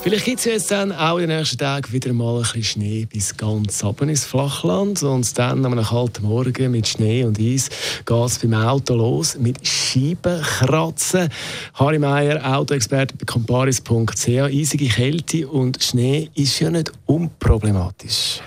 Vielleicht 0.00 0.24
gibt 0.24 0.38
es 0.38 0.44
jetzt 0.44 0.70
dann 0.70 0.92
auch 0.92 1.18
in 1.18 1.28
den 1.28 1.38
nächsten 1.38 1.58
Tagen 1.58 1.92
wieder 1.92 2.12
mal 2.12 2.36
ein 2.36 2.42
bisschen 2.42 2.62
Schnee 2.62 3.04
bis 3.04 3.36
ganz 3.36 3.82
oben 3.82 4.08
ins 4.08 4.24
Flachland. 4.24 5.02
Und 5.02 5.36
dann 5.36 5.64
am 5.64 5.82
kalten 5.82 6.24
Morgen 6.24 6.70
mit 6.70 6.86
Schnee 6.86 7.24
und 7.24 7.38
Eis 7.38 7.68
geht 8.06 8.16
es 8.16 8.38
beim 8.38 8.54
Auto 8.54 8.94
los 8.94 9.36
mit 9.38 9.66
Scheibenkratzen. 9.66 11.28
Harry 11.74 11.98
Meier, 11.98 12.56
Autoexperte 12.56 13.16
bei 13.16 13.24
comparis.ch. 13.26 14.28
Eisige 14.28 14.88
Kälte 14.88 15.48
und 15.48 15.82
Schnee 15.82 16.30
ist 16.34 16.60
ja 16.60 16.70
nicht 16.70 16.92
unproblematisch. 17.06 18.40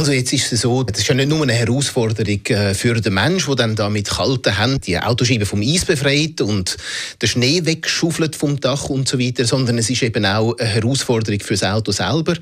Also 0.00 0.12
jetzt 0.12 0.32
ist 0.32 0.50
es 0.50 0.62
so, 0.62 0.82
das 0.82 0.98
ist 0.98 1.08
ja 1.08 1.14
nicht 1.14 1.28
nur 1.28 1.42
eine 1.42 1.52
Herausforderung 1.52 2.40
äh, 2.46 2.72
für 2.72 2.98
den 3.02 3.12
Mensch, 3.12 3.44
der 3.44 3.54
dann 3.54 3.76
da 3.76 3.90
mit 3.90 4.08
kalten 4.08 4.56
Händen 4.56 4.80
die 4.80 4.98
Autoscheibe 4.98 5.44
vom 5.44 5.60
Eis 5.60 5.84
befreit 5.84 6.40
und 6.40 6.78
den 7.20 7.28
Schnee 7.28 7.66
wegschaufelt 7.66 8.34
vom 8.34 8.58
Dach 8.58 8.88
und 8.88 9.06
so 9.06 9.18
weiter, 9.18 9.44
sondern 9.44 9.76
es 9.76 9.90
ist 9.90 10.02
eben 10.02 10.24
auch 10.24 10.56
eine 10.56 10.70
Herausforderung 10.70 11.40
für 11.40 11.52
das 11.52 11.64
Auto 11.64 11.92
selber, 11.92 12.32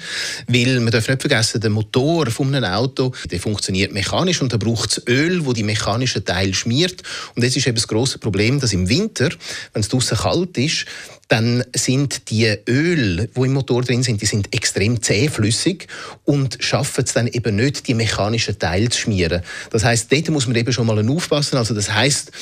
weil 0.47 0.79
man 0.79 0.93
darf 0.93 1.09
nicht 1.09 1.21
vergessen, 1.21 1.61
der 1.61 1.71
Motor 1.71 2.31
von 2.31 2.55
einem 2.55 2.71
Auto, 2.71 3.13
der 3.29 3.41
funktioniert 3.41 3.93
mechanisch 3.93 4.41
und 4.41 4.53
da 4.53 4.57
braucht 4.57 4.93
es 4.93 5.03
Öl, 5.09 5.45
wo 5.45 5.53
die 5.53 5.65
mechanischen 5.65 6.25
Teile 6.25 6.55
schmiert. 6.55 7.03
Und 7.35 7.45
das 7.45 7.57
ist 7.57 7.67
eben 7.67 7.75
das 7.75 7.89
große 7.89 8.19
Problem, 8.19 8.61
dass 8.61 8.73
im 8.73 8.89
Winter, 8.89 9.31
wenn 9.73 9.81
es 9.81 9.89
draußen 9.89 10.17
kalt 10.17 10.57
ist, 10.59 10.87
dann 11.29 11.63
sind 11.77 12.31
die 12.31 12.47
Öl, 12.67 13.29
wo 13.35 13.45
im 13.45 13.53
Motor 13.53 13.83
drin 13.83 14.03
sind, 14.03 14.23
die 14.23 14.27
sind 14.27 14.55
extrem 14.55 15.03
zähflüssig 15.03 15.87
und 16.25 16.57
schaffen 16.61 17.05
es 17.05 17.13
dann 17.13 17.27
eben 17.27 17.57
nicht, 17.57 17.87
die 17.87 17.95
mechanischen 17.95 18.59
Teile 18.59 18.89
zu 18.89 18.99
schmieren. 18.99 19.43
Das 19.71 19.85
heißt, 19.85 20.11
dort 20.11 20.31
muss 20.31 20.47
man 20.47 20.57
eben 20.57 20.73
schon 20.73 20.87
mal 20.87 21.09
aufpassen. 21.09 21.59
Also 21.59 21.75
das 21.75 21.93
heißt, 21.93 22.33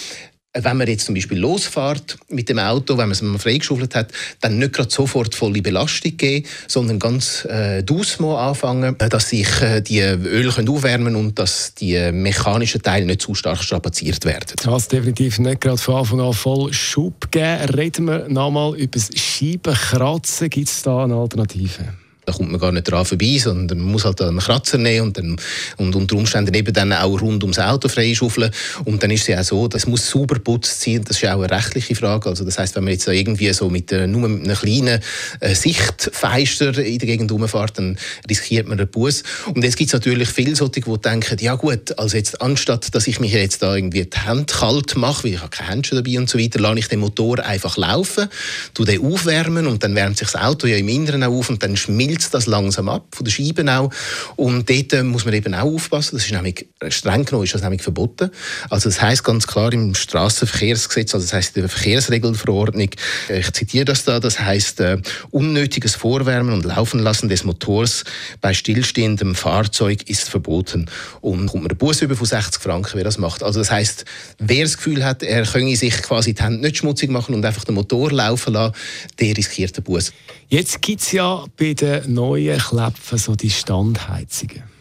wenn 0.62 0.76
man 0.76 0.86
jetzt 0.86 1.06
zum 1.06 1.14
Beispiel 1.14 1.38
losfährt 1.38 2.16
mit 2.28 2.48
dem 2.48 2.58
Auto, 2.58 2.94
wenn 2.94 3.06
man 3.06 3.12
es 3.12 3.22
mal 3.22 3.38
freigeschaufelt 3.38 3.94
hat, 3.94 4.12
dann 4.40 4.58
nicht 4.58 4.72
gerade 4.72 4.90
sofort 4.90 5.34
volle 5.34 5.62
Belastung 5.62 6.16
geben, 6.16 6.46
sondern 6.68 6.98
ganz 6.98 7.46
äh, 7.50 7.82
mal 8.18 8.48
anfangen, 8.48 8.96
äh, 8.98 9.08
dass 9.08 9.30
sich 9.30 9.48
äh, 9.60 9.80
die 9.80 10.00
Öl 10.00 10.50
können 10.50 10.68
aufwärmen 10.68 11.16
und 11.16 11.38
dass 11.38 11.74
die 11.74 12.10
mechanischen 12.12 12.82
Teile 12.82 13.06
nicht 13.06 13.22
zu 13.22 13.34
stark 13.34 13.62
strapaziert 13.62 14.24
werden. 14.24 14.54
Das 14.62 14.88
definitiv 14.88 15.38
nicht 15.38 15.60
gerade 15.60 15.78
von 15.78 15.96
Anfang 15.96 16.20
an 16.20 16.32
voll 16.32 16.72
Schub 16.72 17.30
geben. 17.30 17.74
Reden 17.74 18.04
wir 18.06 18.28
nochmal 18.28 18.76
über 18.76 18.92
das 18.92 19.10
Scheibenkratzen. 19.14 20.50
Gibt 20.50 20.68
es 20.68 20.82
da 20.82 21.04
eine 21.04 21.14
Alternative? 21.14 22.05
Da 22.26 22.32
kommt 22.32 22.50
man 22.50 22.60
gar 22.60 22.72
nicht 22.72 22.90
dran 22.90 23.04
vorbei, 23.04 23.38
sondern 23.38 23.78
man 23.78 23.92
muss 23.92 24.04
halt 24.04 24.20
einen 24.20 24.38
Kratzer 24.38 24.78
nehmen 24.78 25.06
und, 25.08 25.18
dann, 25.18 25.36
und 25.76 25.94
unter 25.94 26.16
Umständen 26.16 26.52
eben 26.54 26.72
dann 26.72 26.92
auch 26.92 27.20
rund 27.20 27.44
ums 27.44 27.58
Auto 27.58 27.88
freischaufeln. 27.88 28.50
Und 28.84 29.02
dann 29.02 29.10
ist 29.10 29.22
es 29.22 29.26
ja 29.28 29.40
auch 29.40 29.44
so, 29.44 29.68
das 29.68 29.86
muss 29.86 30.10
sauber 30.10 30.38
putzt 30.40 30.82
sein. 30.82 31.02
Das 31.04 31.16
ist 31.16 31.22
ja 31.22 31.34
auch 31.34 31.42
eine 31.42 31.50
rechtliche 31.50 31.94
Frage. 31.94 32.28
Also 32.28 32.44
das 32.44 32.58
heißt, 32.58 32.74
wenn 32.76 32.84
man 32.84 32.92
jetzt 32.92 33.06
irgendwie 33.06 33.52
so 33.52 33.70
mit 33.70 33.92
äh, 33.92 34.06
nur 34.06 34.28
mit 34.28 34.44
einem 34.44 34.56
kleinen 34.56 35.00
äh, 35.40 35.54
Sichtfeister 35.54 36.76
in 36.78 36.98
der 36.98 37.06
Gegend 37.06 37.30
rumfährt, 37.30 37.78
dann 37.78 37.96
riskiert 38.28 38.66
man 38.66 38.78
einen 38.78 38.88
Bus. 38.88 39.22
Und 39.54 39.62
jetzt 39.62 39.76
gibt 39.76 39.88
es 39.88 39.94
natürlich 39.94 40.28
viele 40.28 40.56
solche, 40.56 40.80
die 40.80 40.98
denken, 40.98 41.38
ja 41.40 41.54
gut, 41.54 41.96
also 41.98 42.16
jetzt 42.16 42.42
anstatt, 42.42 42.94
dass 42.94 43.06
ich 43.06 43.20
mich 43.20 43.32
jetzt 43.32 43.62
da 43.62 43.76
irgendwie 43.76 44.04
die 44.04 44.18
Hände 44.18 44.52
kalt 44.52 44.96
mache, 44.96 45.24
weil 45.24 45.34
ich 45.34 45.40
habe 45.40 45.50
keine 45.50 45.70
Handschuhe 45.70 46.02
dabei 46.02 46.18
und 46.18 46.28
so 46.28 46.38
weiter, 46.38 46.58
lasse 46.58 46.78
ich 46.80 46.88
den 46.88 47.00
Motor 47.00 47.38
einfach 47.44 47.76
laufen, 47.76 48.28
tu 48.74 48.84
den 48.84 49.04
aufwärmen 49.04 49.66
und 49.66 49.84
dann 49.84 49.94
wärmt 49.94 50.18
sich 50.18 50.30
das 50.30 50.40
Auto 50.40 50.66
ja 50.66 50.76
im 50.76 50.88
Inneren 50.88 51.22
auf 51.22 51.48
und 51.48 51.62
dann 51.62 51.76
schmilzt 51.76 52.15
schmilzt 52.16 52.34
das 52.34 52.46
langsam 52.46 52.88
ab, 52.88 53.06
von 53.12 53.24
der 53.24 53.30
Scheibe 53.30 53.70
auch. 53.70 53.90
Und 54.36 54.68
dort 54.70 54.92
äh, 54.92 55.02
muss 55.02 55.24
man 55.24 55.34
eben 55.34 55.54
auch 55.54 55.74
aufpassen. 55.74 56.16
Das 56.16 56.24
ist 56.24 56.32
nämlich, 56.32 56.66
streng 56.88 57.24
genommen 57.24 57.44
ist 57.44 57.54
das 57.54 57.62
nämlich 57.62 57.82
verboten. 57.82 58.30
Also 58.70 58.88
das 58.88 59.00
heißt 59.02 59.22
ganz 59.22 59.46
klar 59.46 59.72
im 59.72 59.94
Straßenverkehrsgesetz, 59.94 61.14
also 61.14 61.26
das 61.26 61.34
heißt 61.34 61.56
in 61.56 61.62
der 61.62 61.68
Verkehrsregelverordnung, 61.68 62.90
äh, 63.28 63.40
ich 63.40 63.52
zitiere 63.52 63.84
das 63.84 64.04
da, 64.04 64.18
das 64.18 64.40
heißt 64.40 64.80
äh, 64.80 64.98
unnötiges 65.30 65.94
Vorwärmen 65.94 66.54
und 66.54 66.64
Laufen 66.64 67.00
lassen 67.00 67.28
des 67.28 67.44
Motors 67.44 68.04
bei 68.40 68.54
stillstehendem 68.54 69.34
Fahrzeug 69.34 70.08
ist 70.08 70.28
verboten. 70.28 70.86
Und 71.20 71.48
kommt 71.48 71.64
man 71.64 71.70
einen 71.70 71.78
Bus 71.78 72.00
über 72.00 72.16
von 72.16 72.26
60 72.26 72.62
Franken, 72.62 72.92
wer 72.94 73.04
das 73.04 73.18
macht. 73.18 73.42
Also 73.42 73.60
das 73.60 73.70
heißt, 73.70 74.04
wer 74.38 74.62
das 74.62 74.76
Gefühl 74.76 75.04
hat, 75.04 75.22
er 75.22 75.44
könne 75.44 75.76
sich 75.76 76.02
quasi 76.02 76.32
die 76.32 76.42
Hände 76.42 76.60
nicht 76.60 76.78
schmutzig 76.78 77.10
machen 77.10 77.34
und 77.34 77.44
einfach 77.44 77.64
den 77.64 77.74
Motor 77.74 78.10
laufen 78.10 78.54
lassen, 78.54 78.74
der 79.20 79.36
riskiert 79.36 79.76
den 79.76 79.84
Bus. 79.84 80.12
Jetzt 80.48 80.80
gibt 80.80 81.00
es 81.00 81.12
ja 81.12 81.44
bei 81.58 81.74
den 81.74 82.05
neuen 82.06 82.58
Kläpfen 82.58 83.18
so 83.18 83.34
die 83.34 83.50
Standheizungen. 83.50 84.75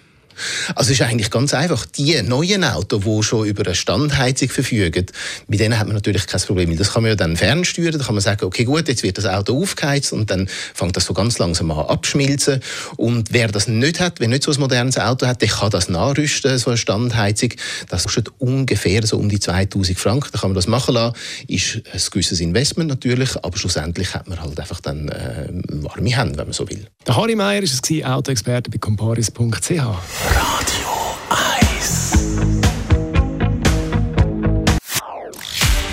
Also 0.75 0.91
es 0.91 0.99
ist 0.99 1.01
eigentlich 1.01 1.29
ganz 1.29 1.53
einfach. 1.53 1.85
Die 1.85 2.21
neuen 2.21 2.63
Autos, 2.63 3.03
die 3.03 3.23
schon 3.23 3.47
über 3.47 3.65
eine 3.65 3.75
Standheizung 3.75 4.49
verfügen, 4.49 5.05
mit 5.47 5.59
denen 5.59 5.77
hat 5.77 5.87
man 5.87 5.95
natürlich 5.95 6.27
kein 6.27 6.41
Problem. 6.41 6.75
Das 6.77 6.93
kann 6.93 7.03
man 7.03 7.09
ja 7.09 7.15
dann 7.15 7.35
fernsteuern. 7.35 7.97
Da 7.97 8.03
kann 8.03 8.15
man 8.15 8.21
sagen, 8.21 8.45
okay, 8.45 8.63
gut, 8.63 8.87
jetzt 8.87 9.03
wird 9.03 9.17
das 9.17 9.25
Auto 9.25 9.61
aufgeheizt 9.61 10.13
und 10.13 10.29
dann 10.31 10.47
fängt 10.73 10.95
das 10.95 11.05
so 11.05 11.13
ganz 11.13 11.37
langsam 11.37 11.71
an 11.71 11.85
abschmilzen. 11.85 12.61
Und 12.97 13.31
wer 13.31 13.47
das 13.47 13.67
nicht 13.67 13.99
hat, 13.99 14.19
wer 14.19 14.27
nicht 14.27 14.43
so 14.43 14.51
ein 14.51 14.59
modernes 14.59 14.97
Auto 14.97 15.27
hat, 15.27 15.41
der 15.41 15.49
kann 15.49 15.69
das 15.69 15.89
nachrüsten, 15.89 16.57
so 16.57 16.71
eine 16.71 16.77
Standheizung. 16.77 17.49
Das 17.89 18.03
kostet 18.03 18.29
ungefähr 18.39 19.05
so 19.05 19.17
um 19.17 19.29
die 19.29 19.39
2000 19.39 19.97
Franken. 19.97 20.29
Da 20.31 20.39
kann 20.39 20.49
man 20.49 20.55
das 20.55 20.67
machen 20.67 20.93
lassen. 20.95 21.15
Ist 21.47 21.81
ein 21.91 22.01
gewisses 22.11 22.39
Investment 22.39 22.89
natürlich, 22.89 23.35
aber 23.41 23.57
schlussendlich 23.57 24.13
hat 24.13 24.27
man 24.27 24.41
halt 24.41 24.59
einfach 24.59 24.81
dann 24.81 25.09
äh, 25.09 25.49
warme 25.83 26.15
Hände, 26.15 26.37
wenn 26.37 26.47
man 26.47 26.53
so 26.53 26.67
will. 26.69 26.87
Der 27.05 27.15
Harry 27.15 27.35
Meier 27.35 27.61
ist 27.61 27.73
es, 27.73 28.05
Autoexperte 28.05 28.69
bei 28.69 28.77
comparis.ch. 28.77 29.71